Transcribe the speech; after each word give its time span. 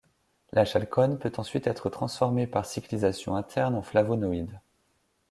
La 0.51 0.65
chalcone 0.65 1.19
peut 1.19 1.31
ensuite 1.37 1.67
être 1.67 1.91
transformée 1.91 2.47
par 2.47 2.65
cyclisation 2.65 3.35
interne 3.35 3.75
en 3.75 3.83
flavonoïde. 3.83 4.59